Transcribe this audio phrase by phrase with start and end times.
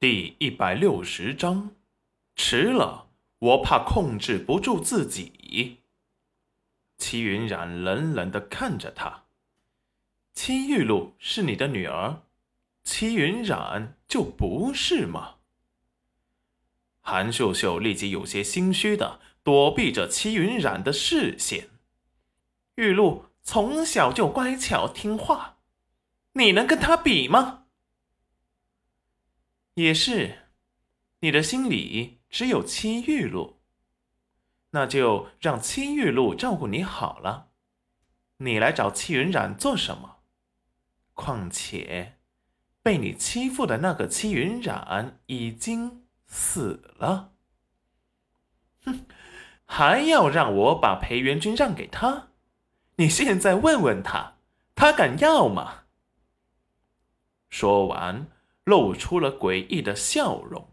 [0.00, 1.72] 第一百六十章，
[2.36, 3.08] 迟了，
[3.40, 5.78] 我怕控制不住自己。
[6.98, 9.24] 齐云染冷冷的看着他。
[10.34, 12.22] 齐玉露是你的女儿，
[12.84, 15.38] 齐云染就不是吗？
[17.00, 21.70] 韩秀秀立即有些心虚的躲避着齐云染的视线。
[22.76, 25.56] 玉露从小就乖巧听话，
[26.34, 27.64] 你能跟她比吗？
[29.78, 30.38] 也是，
[31.20, 33.60] 你的心里只有戚玉露，
[34.70, 37.50] 那就让戚玉露照顾你好了。
[38.38, 40.16] 你来找戚云染做什么？
[41.14, 42.16] 况且，
[42.82, 47.34] 被你欺负的那个戚云染已经死了。
[48.84, 49.06] 哼，
[49.64, 52.30] 还要让我把裴元君让给他？
[52.96, 54.38] 你现在问问他，
[54.74, 55.84] 他敢要吗？
[57.48, 58.26] 说完，
[58.68, 60.68] 露出了诡异的笑容。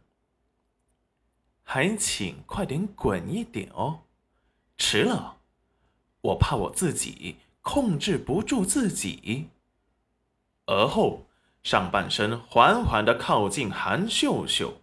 [1.64, 4.02] 还请快点滚一点哦，
[4.78, 5.38] 迟了，
[6.20, 9.48] 我怕我自己控制不住自己。
[10.66, 11.26] 而后，
[11.64, 14.82] 上半身缓缓的靠近韩秀秀，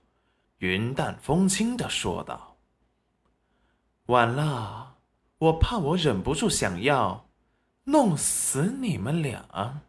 [0.58, 2.56] 云淡风轻的说道
[4.06, 4.96] ：“晚了，
[5.36, 7.28] 我怕我忍不住想要
[7.84, 9.82] 弄死你们俩。”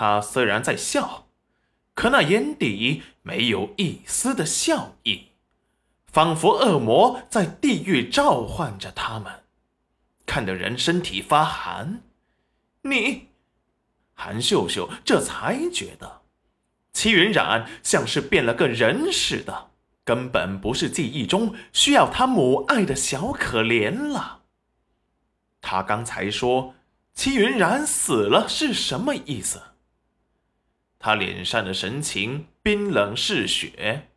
[0.00, 1.26] 他虽然在笑，
[1.92, 5.30] 可那眼底没有一丝的笑意，
[6.06, 9.42] 仿佛恶魔在地狱召唤着他们，
[10.24, 12.00] 看得人身体发寒。
[12.82, 13.26] 你。
[14.14, 16.20] 韩秀秀这才觉得，
[16.92, 19.70] 齐云染像是变了个人似的，
[20.04, 24.42] 根本不是记忆中需要他母爱的小可怜了。
[25.60, 26.76] 他刚才说
[27.14, 29.60] 齐云染死了是什么意思？
[30.98, 34.08] 他脸上的神情冰冷嗜血，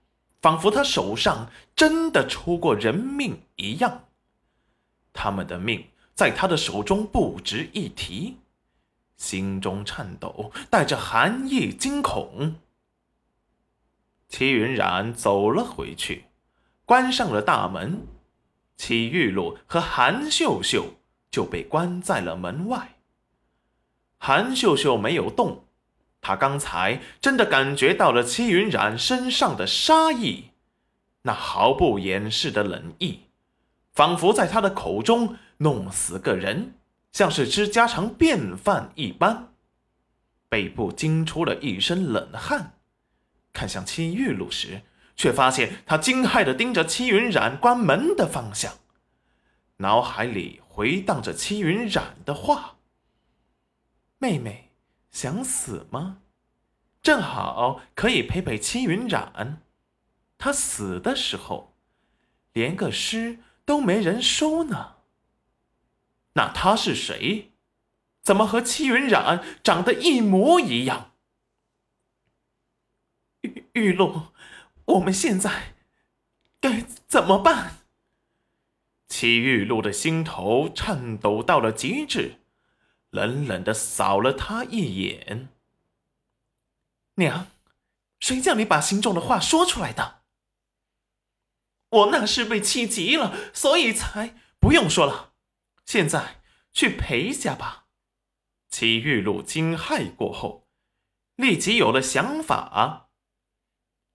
[0.41, 4.05] 仿佛他手上真的出过人命一样。
[5.13, 8.37] 他们的命在他的手中不值一提。
[9.17, 12.55] 心中颤抖，带着寒意惊恐。
[14.27, 16.25] 齐云染走了回去，
[16.85, 18.07] 关上了大门。
[18.77, 20.95] 齐玉露和韩秀秀
[21.29, 22.95] 就被关在了门外。
[24.17, 25.65] 韩秀秀没有动，
[26.21, 30.51] 他刚才真的感觉到了戚云染身上的杀意，
[31.23, 33.21] 那毫不掩饰的冷意，
[33.91, 36.75] 仿佛在他的口中弄死个人。
[37.11, 39.51] 像是吃家常便饭一般，
[40.47, 42.77] 背部惊出了一身冷汗，
[43.51, 44.83] 看向戚玉露时，
[45.17, 48.75] 却发现他惊骇的盯着戚云染关门的方向，
[49.77, 52.77] 脑海里回荡着戚云染的话
[54.17, 54.70] ：“妹妹
[55.11, 56.21] 想死吗？
[57.01, 59.61] 正好可以陪陪戚云染。
[60.37, 61.75] 他死的时候，
[62.53, 64.95] 连个尸都没人收呢。”
[66.33, 67.51] 那他是谁？
[68.21, 71.11] 怎么和戚云染长得一模一样？
[73.41, 74.27] 玉玉露，
[74.85, 75.73] 我们现在
[76.59, 77.77] 该怎么办？
[79.07, 82.40] 戚玉露的心头颤抖到了极致，
[83.11, 85.49] 冷冷的扫了他一眼。
[87.15, 87.47] 娘，
[88.19, 90.23] 谁叫你把心中的话说出来的？
[91.89, 95.33] 我那是被气急了，所以才不用说了。
[95.85, 96.41] 现在
[96.71, 97.87] 去裴家吧。
[98.69, 100.69] 齐玉露惊骇过后，
[101.35, 103.09] 立即有了想法。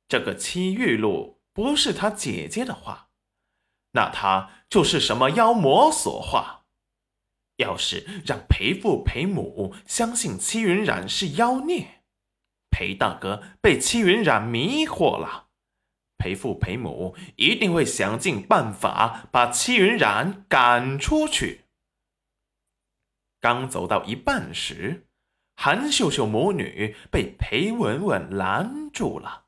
[0.08, 3.10] 这个戚玉露不是他姐姐的话，
[3.90, 6.65] 那他就是什么妖魔所化。
[7.56, 12.02] 要是让裴父裴母相信戚云染是妖孽，
[12.70, 15.48] 裴大哥被戚云染迷惑了，
[16.18, 21.64] 裴父裴母一定会想尽办法把戚云染赶出去。
[23.40, 25.08] 刚走到一半时，
[25.54, 29.46] 韩秀秀母女被裴文文拦住了。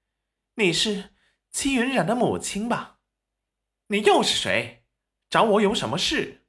[0.56, 1.14] “你是
[1.50, 2.98] 戚云染的母亲吧？
[3.88, 4.84] 你又是谁？
[5.30, 6.42] 找我有什么事？”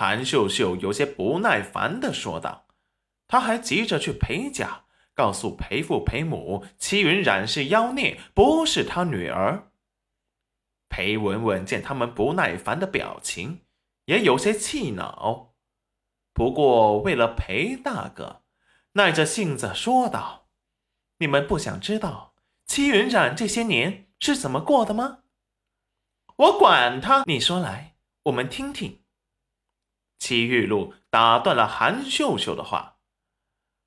[0.00, 2.68] 韩秀秀有些不耐烦的说道。
[3.26, 9.72] 她还急着去裴家，告诉裴父裴母，戚云染是妖孽，不是他女儿。
[10.88, 13.62] 裴文文见他们不耐烦的表情，
[14.04, 15.56] 也有些气恼。
[16.32, 18.42] 不过，为了裴大哥，
[18.92, 20.46] 耐着性子说道
[21.18, 22.36] ：“你们不想知道
[22.66, 25.24] 戚云染这些年是怎么过的吗？
[26.36, 27.24] 我管他！
[27.26, 29.00] 你说来，我们听听。”
[30.18, 32.96] 戚玉露打断了韩秀秀的话。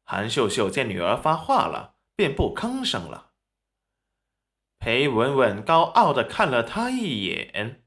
[0.04, 3.31] 韩秀秀见女儿发话了，便不吭声了。
[4.80, 7.83] 裴文文高傲的看了他一眼。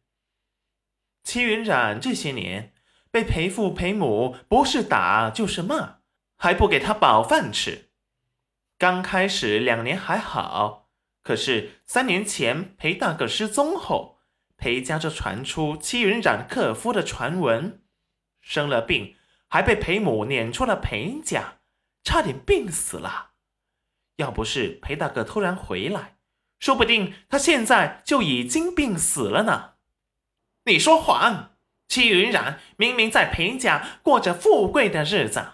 [1.23, 2.73] 戚云染这些年
[3.11, 6.01] 被裴父裴母不是打就是骂，
[6.37, 7.91] 还不给他饱饭吃。
[8.79, 10.91] 刚开始两年还好，
[11.23, 14.19] 可是三年前裴大哥失踪后，
[14.57, 17.84] 裴家就传出戚云染克夫的传闻，
[18.45, 19.17] 生了病，
[19.49, 21.55] 还被裴母撵出了裴家，
[22.05, 23.31] 差点病死了。
[24.17, 26.19] 要不是裴大哥突然回来。
[26.61, 29.73] 说不定他现在就已经病死了呢。
[30.67, 31.51] 你说谎！
[31.89, 35.45] 戚云染明明在裴家过着富贵的日子，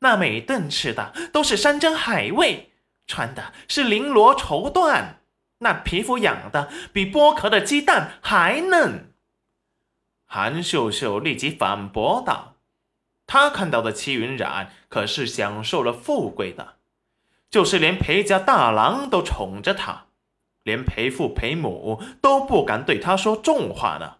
[0.00, 2.72] 那每顿吃的都是山珍海味，
[3.06, 5.14] 穿的是绫罗绸缎，
[5.60, 9.09] 那皮肤养的比剥壳的鸡蛋还嫩。
[10.32, 12.54] 韩秀秀立即反驳道
[13.26, 16.76] ：“他看到的戚云染可是享受了富贵的，
[17.50, 20.06] 就是连裴家大郎都宠着她。”
[20.62, 24.18] 连裴父裴母都不敢对她说重话呢。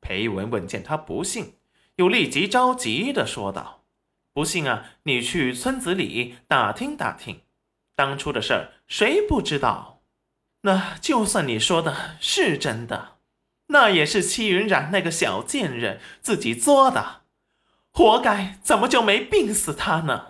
[0.00, 1.56] 裴文文见他不信，
[1.96, 3.82] 又立即着急的说道
[4.32, 7.42] ：“不信啊，你去村子里打听打听，
[7.94, 10.00] 当初的事儿谁不知道？
[10.62, 13.17] 那就算你说的是真的，
[13.68, 17.20] 那也是戚云染那个小贱人自己作的，
[17.92, 20.26] 活该，怎么就没病死他呢？”